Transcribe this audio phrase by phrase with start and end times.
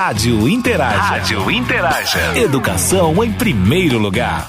[0.00, 0.96] Rádio Interaja.
[0.96, 2.38] Rádio Interaja.
[2.38, 4.48] Educação em primeiro lugar.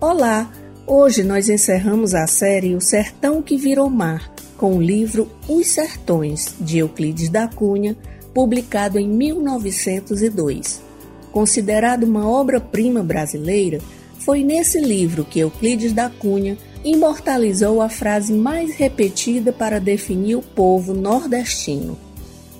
[0.00, 0.50] Olá,
[0.84, 6.52] hoje nós encerramos a série O Sertão que Virou Mar, com o livro Os Sertões,
[6.58, 7.96] de Euclides da Cunha,
[8.34, 10.82] publicado em 1902.
[11.30, 13.78] Considerado uma obra-prima brasileira,
[14.18, 20.42] foi nesse livro que Euclides da Cunha imortalizou a frase mais repetida para definir o
[20.42, 21.98] povo nordestino: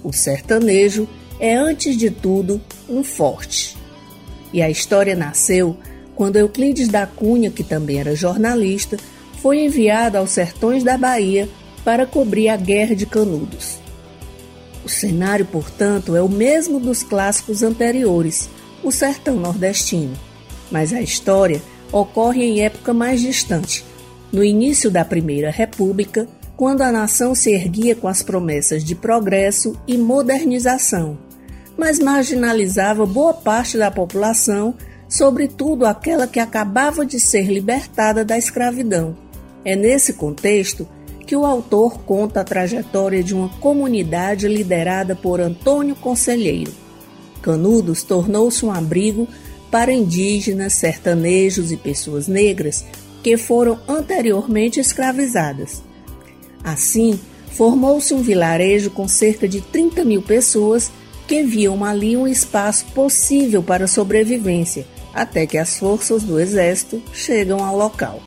[0.03, 1.07] o sertanejo
[1.39, 3.77] é, antes de tudo, um forte.
[4.53, 5.77] E a história nasceu
[6.15, 8.97] quando Euclides da Cunha, que também era jornalista,
[9.43, 11.49] foi enviado aos sertões da Bahia
[11.85, 13.79] para cobrir a Guerra de Canudos.
[14.85, 18.49] O cenário, portanto, é o mesmo dos clássicos anteriores,
[18.83, 20.15] o sertão nordestino,
[20.71, 21.61] mas a história
[21.91, 23.85] ocorre em época mais distante,
[24.35, 29.79] no início da Primeira República, quando a nação se erguia com as promessas de progresso
[29.87, 31.17] e modernização,
[31.79, 34.75] mas marginalizava boa parte da população,
[35.09, 39.17] sobretudo aquela que acabava de ser libertada da escravidão.
[39.65, 40.87] É nesse contexto
[41.25, 46.73] que o autor conta a trajetória de uma comunidade liderada por Antônio Conselheiro.
[47.41, 49.29] Canudos tornou-se um abrigo
[49.71, 52.85] para indígenas, sertanejos e pessoas negras
[53.25, 55.83] que foram anteriormente escravizadas.
[56.63, 57.19] Assim,
[57.53, 60.93] formou-se um vilarejo com cerca de 30 mil pessoas
[61.27, 67.65] que viam ali um espaço possível para sobrevivência, até que as forças do exército chegam
[67.65, 68.21] ao local.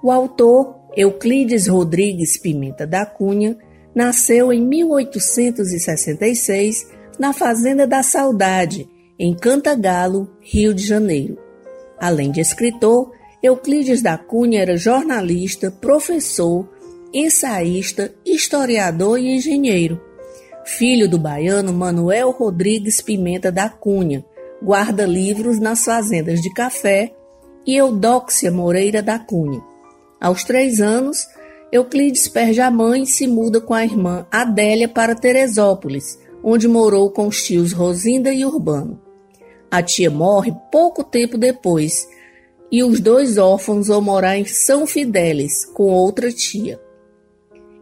[0.00, 3.56] O autor Euclides Rodrigues Pimenta da Cunha
[3.94, 6.86] nasceu em 1866
[7.18, 8.86] na Fazenda da Saudade,
[9.18, 11.38] em Cantagalo, Rio de Janeiro.
[11.98, 16.68] Além de escritor, Euclides da Cunha era jornalista, professor,
[17.12, 20.00] ensaísta, historiador e engenheiro.
[20.64, 24.24] Filho do baiano Manuel Rodrigues Pimenta da Cunha,
[24.62, 27.12] guarda-livros nas fazendas de café,
[27.66, 29.60] e Eudóxia Moreira da Cunha.
[30.20, 31.26] Aos três anos,
[31.72, 37.10] Euclides perde a mãe e se muda com a irmã Adélia para Teresópolis, onde morou
[37.10, 39.00] com os tios Rosinda e Urbano.
[39.70, 42.06] A tia morre pouco tempo depois
[42.70, 46.78] e os dois órfãos vão morar em São Fidélis com outra tia.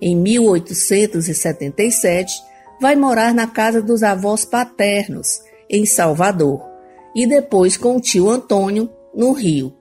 [0.01, 2.33] Em 1877,
[2.81, 6.71] vai morar na casa dos avós paternos, em Salvador,
[7.15, 9.73] e depois com o tio Antônio, no Rio.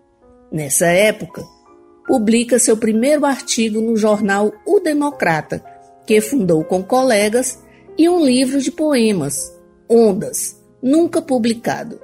[0.52, 1.44] Nessa época,
[2.10, 5.64] publica seu primeiro artigo no jornal O Democrata,
[6.08, 7.60] que fundou com colegas,
[7.96, 9.56] e um livro de poemas,
[9.88, 12.02] Ondas, nunca publicado.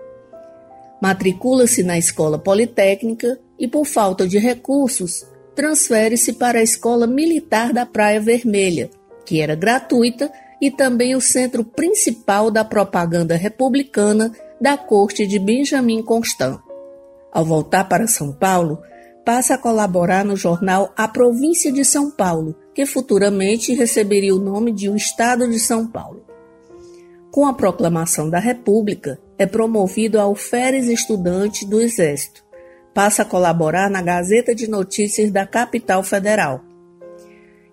[1.01, 7.83] Matricula-se na Escola Politécnica e, por falta de recursos, transfere-se para a Escola Militar da
[7.83, 8.91] Praia Vermelha,
[9.25, 16.03] que era gratuita e também o centro principal da propaganda republicana da corte de Benjamin
[16.03, 16.59] Constant.
[17.31, 18.79] Ao voltar para São Paulo,
[19.25, 24.71] passa a colaborar no jornal A Província de São Paulo, que futuramente receberia o nome
[24.71, 26.23] de O Estado de São Paulo.
[27.31, 32.45] Com a proclamação da República, é promovido a alferes estudante do Exército.
[32.93, 36.63] Passa a colaborar na Gazeta de Notícias da capital federal.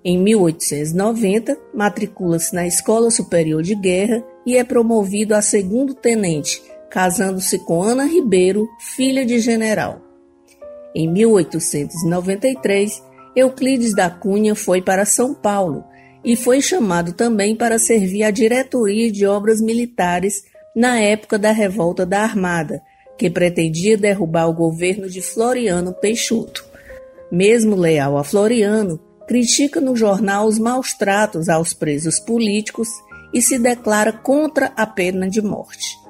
[0.04, 6.60] Em 1890, matricula-se na Escola Superior de Guerra e é promovido a segundo tenente,
[6.90, 10.11] casando-se com Ana Ribeiro, filha de general.
[10.94, 13.02] Em 1893,
[13.34, 15.84] Euclides da Cunha foi para São Paulo
[16.24, 20.44] e foi chamado também para servir a diretoria de obras militares
[20.76, 22.82] na época da revolta da Armada,
[23.18, 26.64] que pretendia derrubar o governo de Floriano Peixoto.
[27.30, 32.88] Mesmo leal a Floriano, critica no jornal os maus tratos aos presos políticos
[33.32, 36.01] e se declara contra a pena de morte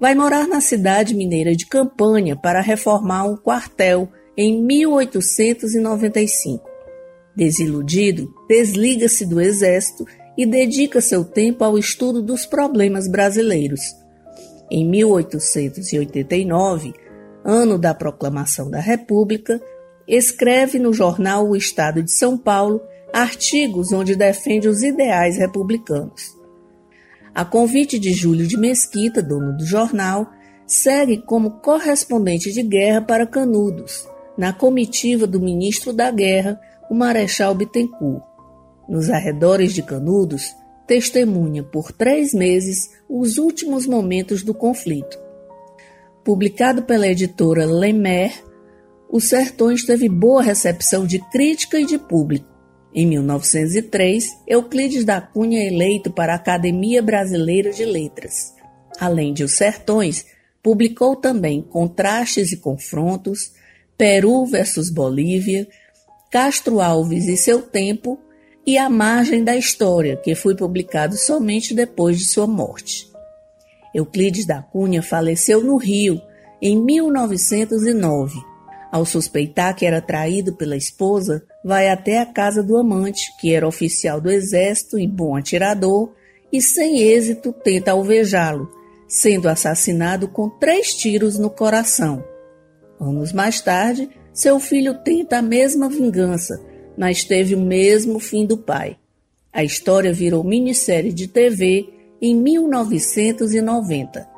[0.00, 6.62] vai morar na cidade mineira de Campanha para reformar um quartel em 1895.
[7.34, 10.04] Desiludido, desliga-se do exército
[10.36, 13.80] e dedica seu tempo ao estudo dos problemas brasileiros.
[14.70, 16.92] Em 1889,
[17.44, 19.58] ano da proclamação da República,
[20.06, 22.82] escreve no jornal O Estado de São Paulo
[23.12, 26.35] artigos onde defende os ideais republicanos.
[27.36, 30.26] A convite de Júlio de Mesquita, dono do jornal,
[30.66, 36.58] segue como correspondente de guerra para Canudos, na comitiva do ministro da Guerra,
[36.90, 38.22] o Marechal Bittencourt.
[38.88, 40.56] Nos arredores de Canudos,
[40.86, 45.18] testemunha por três meses os últimos momentos do conflito.
[46.24, 48.32] Publicado pela editora Lemer,
[49.10, 52.55] Os Sertões teve boa recepção de crítica e de público.
[52.98, 58.54] Em 1903, Euclides da Cunha é eleito para a Academia Brasileira de Letras.
[58.98, 60.24] Além de Os Sertões,
[60.62, 63.52] publicou também Contrastes e Confrontos,
[63.98, 65.68] Peru versus Bolívia,
[66.30, 68.18] Castro Alves e seu tempo
[68.66, 73.10] e A Margem da História, que foi publicado somente depois de sua morte.
[73.94, 76.18] Euclides da Cunha faleceu no Rio
[76.62, 78.55] em 1909.
[78.90, 83.66] Ao suspeitar que era traído pela esposa, vai até a casa do amante, que era
[83.66, 86.12] oficial do exército e bom atirador,
[86.52, 88.70] e sem êxito tenta alvejá-lo,
[89.08, 92.24] sendo assassinado com três tiros no coração.
[93.00, 96.60] Anos mais tarde, seu filho tenta a mesma vingança,
[96.96, 98.96] mas teve o mesmo fim do pai.
[99.52, 101.88] A história virou minissérie de TV
[102.20, 104.35] em 1990.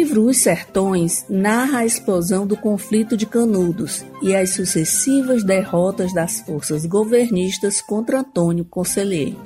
[0.00, 6.40] Livro Os Sertões narra a explosão do conflito de Canudos e as sucessivas derrotas das
[6.40, 9.36] forças governistas contra Antônio Conselheiro.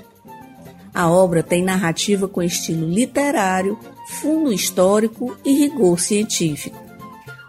[0.95, 3.77] A obra tem narrativa com estilo literário,
[4.21, 6.81] fundo histórico e rigor científico.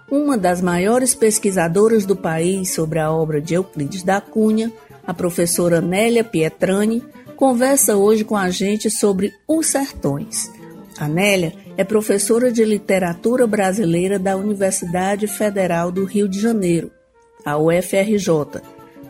[0.09, 4.73] Uma das maiores pesquisadoras do país sobre a obra de Euclides da Cunha,
[5.05, 7.03] a professora Nélia Pietrani,
[7.35, 10.51] conversa hoje com a gente sobre Os Sertões.
[10.97, 16.91] A Nélia é professora de literatura brasileira da Universidade Federal do Rio de Janeiro,
[17.43, 18.61] a UFRJ,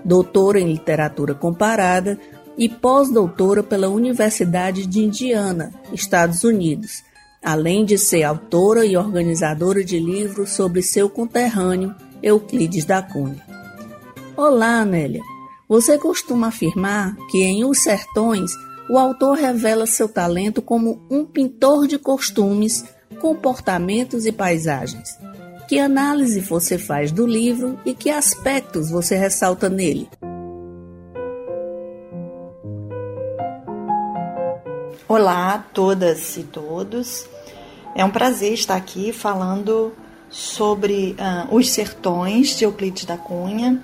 [0.03, 2.19] doutora em literatura comparada
[2.57, 7.03] e pós-doutora pela Universidade de Indiana, Estados Unidos,
[7.43, 13.45] além de ser autora e organizadora de livros sobre seu conterrâneo Euclides da Cunha.
[14.35, 15.21] Olá, Anélia.
[15.67, 18.51] Você costuma afirmar que em Os Sertões
[18.89, 22.85] o autor revela seu talento como um pintor de costumes,
[23.19, 25.17] comportamentos e paisagens.
[25.67, 30.07] Que análise você faz do livro e que aspectos você ressalta nele?
[35.07, 37.27] Olá a todas e todos.
[37.95, 39.93] É um prazer estar aqui falando
[40.29, 43.81] sobre uh, Os Sertões de Euclides da Cunha,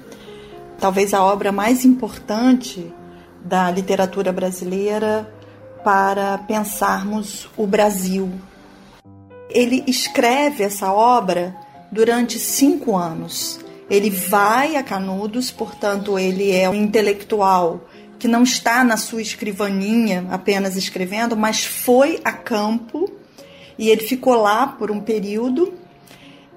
[0.79, 2.93] talvez a obra mais importante
[3.43, 5.31] da literatura brasileira
[5.83, 8.31] para pensarmos o Brasil.
[9.49, 11.55] Ele escreve essa obra
[11.91, 13.59] durante cinco anos.
[13.89, 17.81] Ele vai a Canudos, portanto, ele é um intelectual
[18.17, 23.11] que não está na sua escrivaninha apenas escrevendo, mas foi a campo
[23.77, 25.73] e ele ficou lá por um período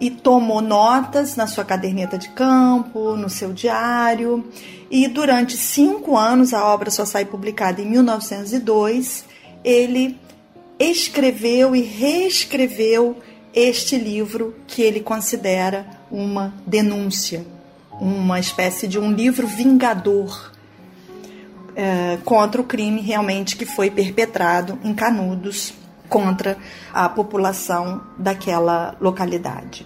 [0.00, 4.44] e tomou notas na sua caderneta de campo, no seu diário.
[4.90, 9.24] E durante cinco anos, a obra só sai publicada em 1902,
[9.62, 10.18] ele
[10.78, 13.16] escreveu e reescreveu
[13.54, 17.46] este livro que ele considera uma denúncia,
[17.92, 20.52] uma espécie de um livro vingador
[21.76, 25.74] é, contra o crime realmente que foi perpetrado em Canudos
[26.14, 26.56] contra
[26.92, 29.84] a população daquela localidade.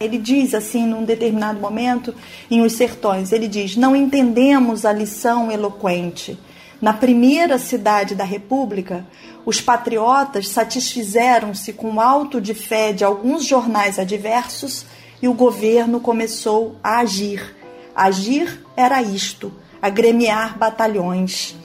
[0.00, 2.14] Ele diz assim, num determinado momento,
[2.50, 6.38] em Os Sertões, ele diz: Não entendemos a lição eloquente.
[6.80, 9.06] Na primeira cidade da República,
[9.44, 14.86] os patriotas satisfizeram-se com o alto de fé de alguns jornais adversos
[15.20, 17.54] e o governo começou a agir.
[17.94, 21.61] Agir era isto: agremiar batalhões.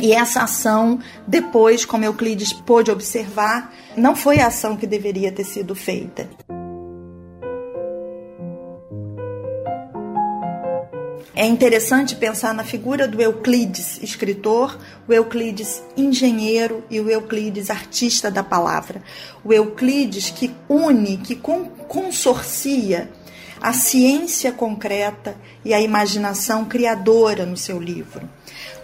[0.00, 5.44] E essa ação, depois, como Euclides pôde observar, não foi a ação que deveria ter
[5.44, 6.28] sido feita.
[11.38, 18.30] É interessante pensar na figura do Euclides, escritor, o Euclides engenheiro e o Euclides artista
[18.30, 19.02] da palavra.
[19.44, 21.36] O Euclides que une, que
[21.88, 23.10] consorcia
[23.60, 28.28] a ciência concreta e a imaginação criadora no seu livro.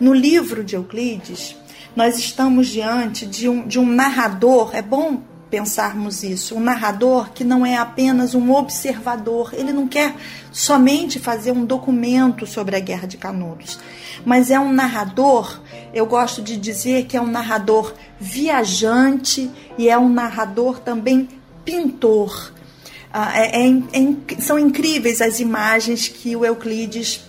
[0.01, 1.57] No livro de Euclides,
[1.95, 7.45] nós estamos diante de um, de um narrador, é bom pensarmos isso, um narrador que
[7.45, 10.15] não é apenas um observador, ele não quer
[10.51, 13.79] somente fazer um documento sobre a Guerra de Canudos,
[14.25, 15.61] mas é um narrador,
[15.93, 21.29] eu gosto de dizer que é um narrador viajante e é um narrador também
[21.67, 22.51] pintor.
[23.13, 27.21] Ah, é, é, é, são incríveis as imagens que o Euclides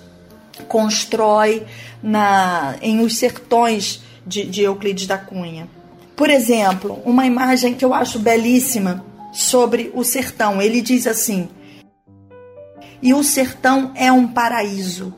[0.67, 1.63] constrói
[2.01, 5.67] na, em Os Sertões de, de Euclides da Cunha.
[6.15, 10.61] Por exemplo, uma imagem que eu acho belíssima sobre o sertão.
[10.61, 11.49] Ele diz assim:
[13.01, 15.13] E o sertão é um paraíso,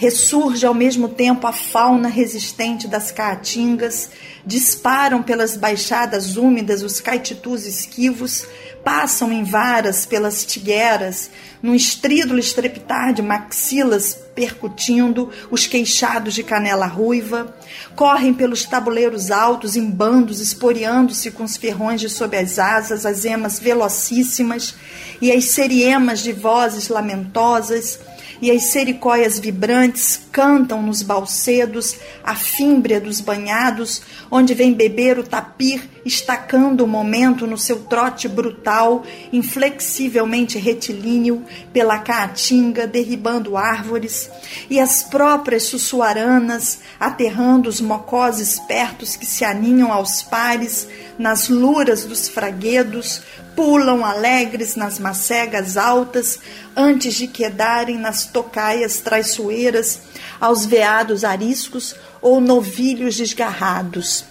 [0.00, 4.08] ressurge ao mesmo tempo a fauna resistente das caatingas,
[4.46, 8.46] disparam pelas baixadas úmidas os caititus esquivos,
[8.82, 11.30] passam em varas pelas tigueras,
[11.62, 17.54] num estrídulo estrepitar de maxilas percutindo os queixados de canela ruiva,
[17.94, 23.26] correm pelos tabuleiros altos em bandos, esporeando-se com os ferrões de sob as asas, as
[23.26, 24.74] emas velocíssimas
[25.20, 28.00] e as seriemas de vozes lamentosas,
[28.40, 35.22] e as sericóias vibrantes cantam nos balcedos, a fímbria dos banhados, onde vem beber o
[35.22, 44.30] tapir, estacando o momento no seu trote brutal, inflexivelmente retilíneo, pela caatinga, derribando árvores,
[44.68, 50.88] e as próprias sussuaranas, aterrando os mocós espertos que se aninham aos pares,
[51.18, 53.22] nas luras dos fraguedos,
[53.54, 56.38] pulam alegres nas macegas altas,
[56.74, 60.00] antes de quedarem nas tocaias traiçoeiras,
[60.40, 64.29] aos veados ariscos ou novilhos desgarrados.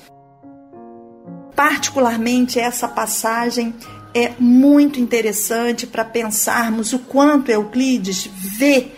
[1.60, 3.76] Particularmente essa passagem
[4.14, 8.94] é muito interessante para pensarmos o quanto Euclides vê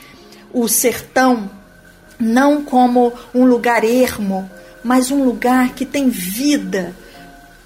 [0.53, 1.49] o sertão
[2.19, 4.47] não como um lugar ermo,
[4.83, 6.95] mas um lugar que tem vida,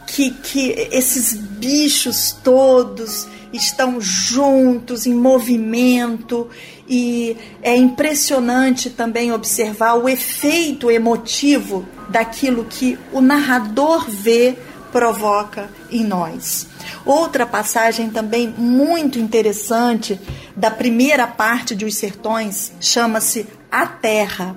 [0.08, 6.50] que, que esses bichos todos estão juntos, em movimento,
[6.88, 14.56] e é impressionante também observar o efeito emotivo daquilo que o narrador vê
[14.96, 16.68] provoca em nós.
[17.06, 20.18] Outra passagem também muito interessante
[20.56, 24.56] da primeira parte de Os Sertões chama-se A Terra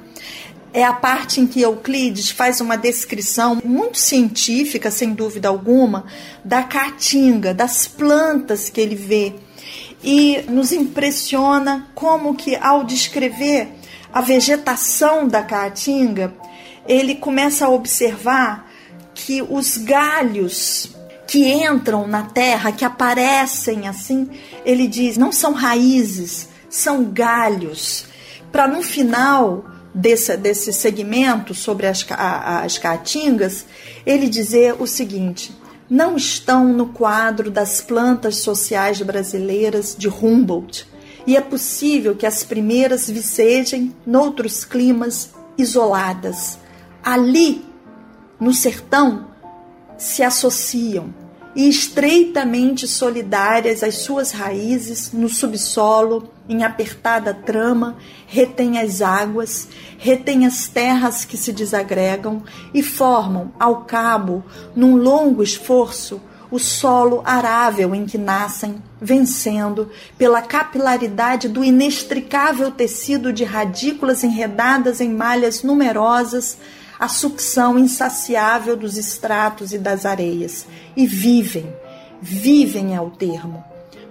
[0.72, 6.04] é a parte em que Euclides faz uma descrição muito científica, sem dúvida alguma,
[6.44, 9.34] da caatinga, das plantas que ele vê.
[10.04, 13.70] E nos impressiona como que ao descrever
[14.12, 16.32] a vegetação da caatinga,
[16.86, 18.67] ele começa a observar
[19.18, 20.90] que os galhos
[21.26, 24.30] que entram na terra, que aparecem assim,
[24.64, 28.06] ele diz, não são raízes, são galhos.
[28.52, 33.66] Para no final desse, desse segmento sobre as, a, as caatingas,
[34.06, 35.52] ele dizer o seguinte:
[35.90, 40.86] não estão no quadro das plantas sociais brasileiras de Humboldt,
[41.26, 46.58] e é possível que as primeiras vicejem noutros climas isoladas.
[47.02, 47.67] Ali,
[48.40, 49.26] no sertão,
[49.96, 51.12] se associam
[51.56, 59.68] e estreitamente solidárias às suas raízes no subsolo, em apertada trama, retém as águas,
[59.98, 62.42] retém as terras que se desagregam
[62.72, 70.40] e formam, ao cabo, num longo esforço, o solo arável em que nascem, vencendo, pela
[70.40, 76.56] capilaridade do inextricável tecido de radículas enredadas em malhas numerosas,
[76.98, 80.66] a sucção insaciável dos estratos e das areias.
[80.96, 81.72] E vivem,
[82.20, 83.64] vivem é o termo,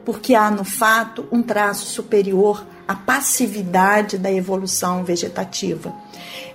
[0.05, 5.93] porque há no fato um traço superior à passividade da evolução vegetativa.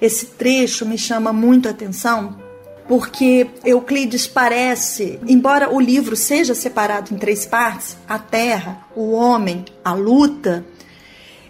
[0.00, 2.36] Esse trecho me chama muito a atenção
[2.88, 9.64] porque Euclides parece, embora o livro seja separado em três partes, a terra, o homem,
[9.84, 10.64] a luta,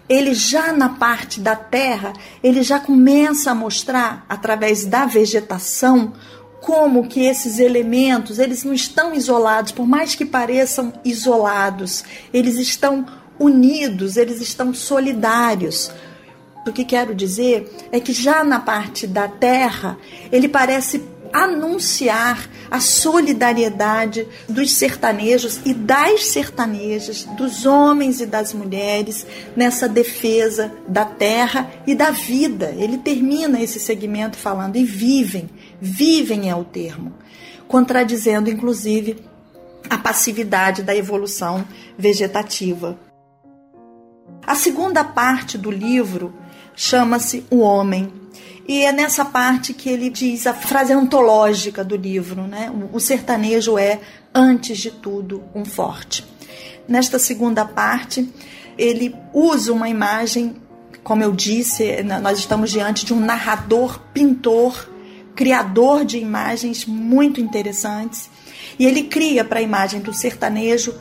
[0.07, 6.13] ele já na parte da terra, ele já começa a mostrar através da vegetação
[6.61, 13.05] como que esses elementos, eles não estão isolados, por mais que pareçam isolados, eles estão
[13.37, 15.91] unidos, eles estão solidários.
[16.65, 19.97] O que quero dizer é que já na parte da terra,
[20.31, 29.25] ele parece anunciar a solidariedade dos sertanejos e das sertanejas, dos homens e das mulheres
[29.55, 32.73] nessa defesa da terra e da vida.
[32.77, 35.49] Ele termina esse segmento falando e vivem,
[35.81, 37.13] vivem é o termo,
[37.67, 39.17] contradizendo inclusive
[39.89, 41.65] a passividade da evolução
[41.97, 42.97] vegetativa.
[44.45, 46.33] A segunda parte do livro
[46.75, 48.22] chama-se O Homem
[48.67, 52.71] e é nessa parte que ele diz a frase antológica do livro, né?
[52.93, 53.99] O sertanejo é,
[54.33, 56.25] antes de tudo, um forte.
[56.87, 58.29] Nesta segunda parte,
[58.77, 60.55] ele usa uma imagem,
[61.03, 64.89] como eu disse, nós estamos diante de um narrador, pintor,
[65.35, 68.29] criador de imagens muito interessantes.
[68.79, 70.95] E ele cria para a imagem do sertanejo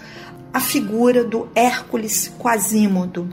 [0.52, 3.32] a figura do Hércules Quasímodo.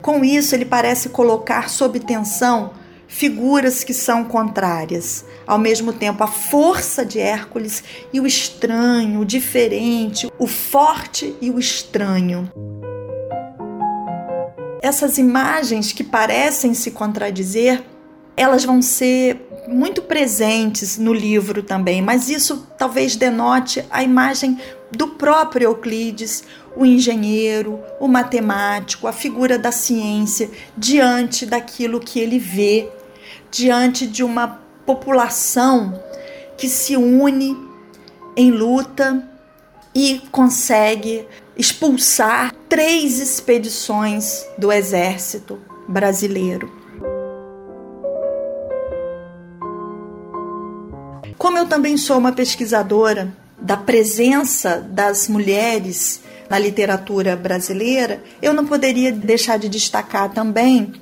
[0.00, 2.72] Com isso, ele parece colocar sob tensão
[3.08, 5.24] figuras que são contrárias.
[5.46, 7.82] Ao mesmo tempo, a força de Hércules
[8.12, 12.50] e o estranho, o diferente, o forte e o estranho.
[14.86, 17.82] essas imagens que parecem se contradizer,
[18.36, 24.58] elas vão ser muito presentes no livro também, mas isso talvez denote a imagem
[24.92, 26.44] do próprio Euclides,
[26.76, 32.88] o engenheiro, o matemático, a figura da ciência diante daquilo que ele vê,
[33.56, 35.98] diante de uma população
[36.58, 37.56] que se une
[38.36, 39.26] em luta
[39.94, 45.58] e consegue expulsar três expedições do exército
[45.88, 46.70] brasileiro.
[51.38, 56.20] Como eu também sou uma pesquisadora da presença das mulheres
[56.50, 60.92] na literatura brasileira, eu não poderia deixar de destacar também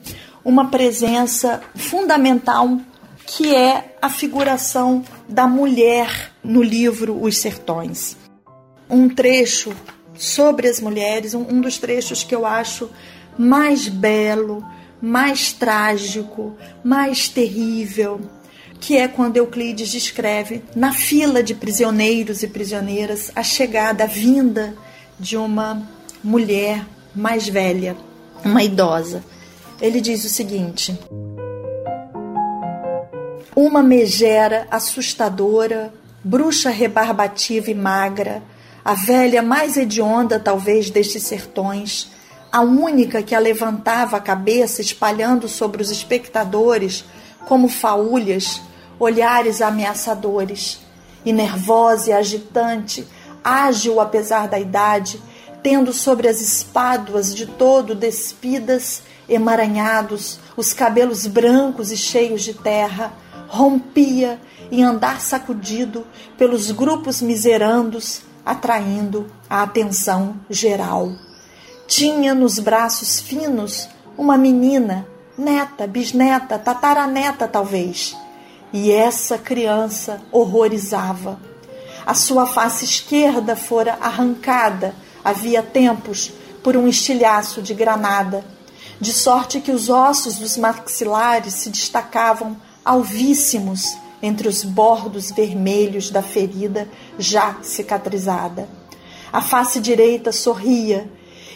[0.45, 2.79] uma presença fundamental
[3.27, 8.17] que é a figuração da mulher no livro Os Sertões.
[8.89, 9.75] Um trecho
[10.15, 12.91] sobre as mulheres, um, dos trechos que eu acho
[13.39, 14.65] mais belo,
[15.01, 18.21] mais trágico, mais terrível,
[18.79, 24.77] que é quando Euclides descreve na fila de prisioneiros e prisioneiras a chegada, a vinda
[25.19, 25.83] de uma
[26.23, 26.85] mulher
[27.15, 27.97] mais velha,
[28.45, 29.25] uma idosa.
[29.81, 30.99] Ele diz o seguinte:
[33.55, 38.43] Uma megera assustadora, bruxa rebarbativa e magra,
[38.85, 42.11] a velha mais hedionda talvez destes sertões,
[42.53, 47.05] a única que a levantava a cabeça espalhando sobre os espectadores
[47.47, 48.61] como faúlhas
[48.99, 50.81] olhares ameaçadores,
[51.25, 53.07] e nervosa e agitante,
[53.43, 55.21] ágil apesar da idade,
[55.63, 63.13] tendo sobre as espáduas de todo despidas, emaranhados, os cabelos brancos e cheios de terra,
[63.49, 64.41] rompia
[64.71, 71.13] em andar sacudido pelos grupos miserandos, atraindo a atenção geral.
[71.87, 78.17] Tinha nos braços finos uma menina, neta, bisneta, tataraneta talvez,
[78.73, 81.39] e essa criança horrorizava.
[82.07, 84.95] A sua face esquerda fora arrancada,
[85.25, 88.45] havia tempos, por um estilhaço de granada,
[89.01, 96.23] de sorte que os ossos dos maxilares se destacavam alvíssimos entre os bordos vermelhos da
[96.23, 98.69] ferida já cicatrizada.
[99.33, 101.11] A face direita sorria,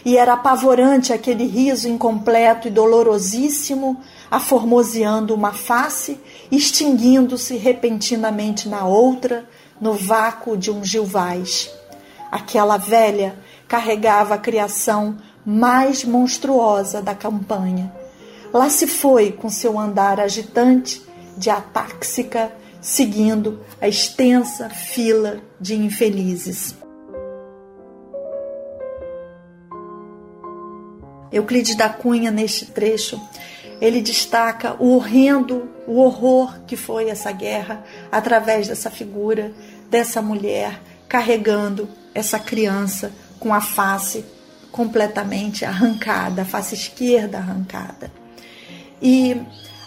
[0.04, 6.20] e era apavorante aquele riso incompleto e dolorosíssimo aformoseando uma face,
[6.50, 9.48] extinguindo-se repentinamente na outra,
[9.80, 11.70] no vácuo de um gilvais.
[12.30, 15.16] Aquela velha carregava a criação
[15.48, 17.90] mais monstruosa da campanha.
[18.52, 21.00] Lá se foi com seu andar agitante
[21.38, 26.74] de atáxica, seguindo a extensa fila de infelizes.
[31.32, 33.18] Euclides da Cunha, neste trecho,
[33.80, 37.82] ele destaca o horrendo, o horror que foi essa guerra
[38.12, 39.54] através dessa figura
[39.88, 44.26] dessa mulher carregando essa criança com a face
[44.78, 48.12] completamente arrancada, a face esquerda arrancada.
[49.02, 49.36] E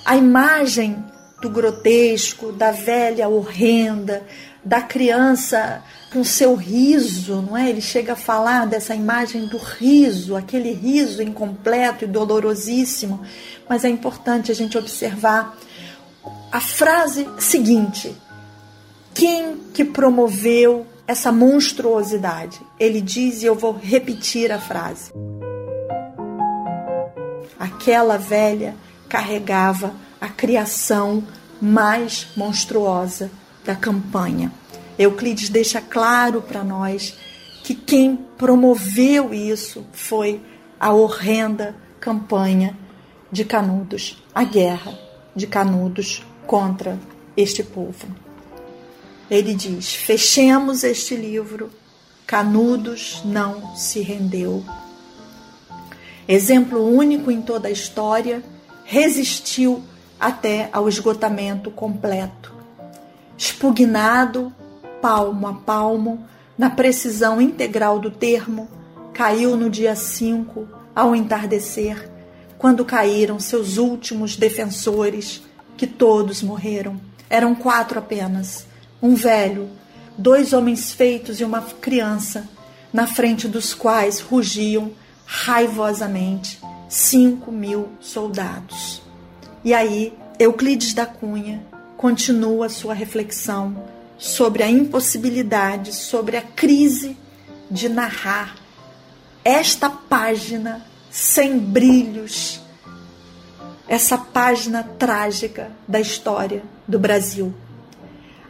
[0.03, 1.01] a imagem
[1.41, 4.21] do grotesco, da velha horrenda,
[4.65, 7.69] da criança com seu riso, não é?
[7.69, 13.21] Ele chega a falar dessa imagem do riso, aquele riso incompleto e dolorosíssimo,
[13.69, 15.57] mas é importante a gente observar
[16.51, 18.13] a frase seguinte:
[19.13, 22.61] quem que promoveu essa monstruosidade?
[22.79, 25.11] Ele diz e eu vou repetir a frase.
[27.59, 28.75] Aquela velha
[29.09, 31.23] carregava a criação
[31.61, 33.29] mais monstruosa
[33.65, 34.51] da campanha.
[34.97, 37.17] Euclides deixa claro para nós
[37.63, 40.41] que quem promoveu isso foi
[40.79, 42.75] a horrenda campanha
[43.31, 44.97] de Canudos, a guerra
[45.35, 46.97] de Canudos contra
[47.35, 48.07] este povo.
[49.31, 51.71] Ele diz: fechemos este livro,
[52.27, 54.61] Canudos não se rendeu.
[56.27, 58.43] Exemplo único em toda a história,
[58.83, 59.81] resistiu
[60.19, 62.53] até ao esgotamento completo.
[63.37, 64.53] Expugnado,
[65.01, 68.67] palmo a palmo, na precisão integral do termo,
[69.13, 72.11] caiu no dia 5, ao entardecer,
[72.57, 75.41] quando caíram seus últimos defensores,
[75.77, 76.99] que todos morreram.
[77.29, 78.69] Eram quatro apenas:
[79.01, 79.69] um velho,
[80.17, 82.47] dois homens feitos e uma criança,
[82.93, 84.91] na frente dos quais rugiam
[85.25, 86.59] raivosamente
[86.89, 89.01] cinco mil soldados.
[89.63, 93.85] E aí, Euclides da Cunha continua sua reflexão
[94.17, 97.17] sobre a impossibilidade, sobre a crise
[97.69, 98.55] de narrar
[99.43, 102.59] esta página sem brilhos,
[103.87, 107.53] essa página trágica da história do Brasil,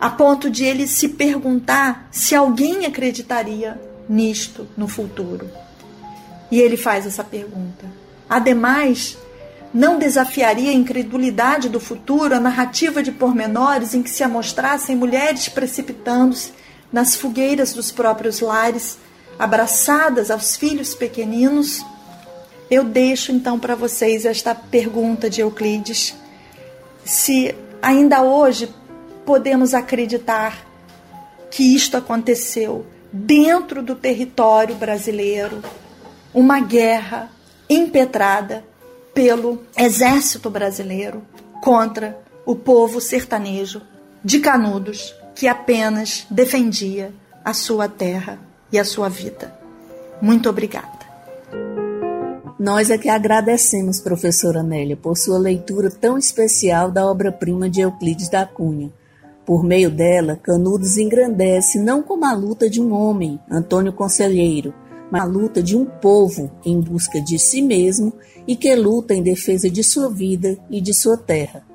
[0.02, 5.48] a ponto de ele se perguntar se alguém acreditaria nisto no futuro.
[6.50, 7.86] E ele faz essa pergunta.
[8.28, 9.16] Ademais,
[9.72, 15.48] não desafiaria a incredulidade do futuro a narrativa de pormenores em que se amostrassem mulheres
[15.48, 16.52] precipitando-se
[16.92, 18.98] nas fogueiras dos próprios lares,
[19.38, 21.86] abraçadas aos filhos pequeninos?
[22.72, 26.16] Eu deixo então para vocês esta pergunta de Euclides.
[27.06, 28.74] Se ainda hoje
[29.26, 30.66] podemos acreditar
[31.50, 35.62] que isto aconteceu dentro do território brasileiro,
[36.34, 37.30] uma guerra
[37.70, 38.64] impetrada
[39.14, 41.22] pelo exército brasileiro
[41.62, 43.82] contra o povo sertanejo
[44.24, 48.40] de Canudos, que apenas defendia a sua terra
[48.72, 49.54] e a sua vida.
[50.22, 51.02] Muito obrigada.
[52.60, 58.30] Nós é que agradecemos, professora Nélia, por sua leitura tão especial da obra-prima de Euclides
[58.30, 58.92] da Cunha.
[59.46, 64.74] Por meio dela, Canudos engrandece não como a luta de um homem, Antônio Conselheiro,
[65.12, 68.14] mas a luta de um povo em busca de si mesmo
[68.48, 71.66] e que luta em defesa de sua vida e de sua terra.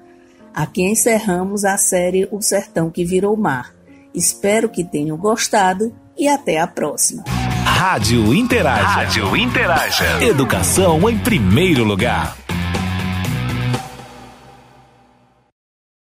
[0.56, 3.74] Aqui encerramos a série O Sertão que Virou Mar.
[4.14, 7.24] Espero que tenham gostado e até a próxima.
[7.62, 8.82] Rádio Interaja.
[8.82, 10.24] Rádio Interaja.
[10.24, 12.38] Educação em primeiro lugar.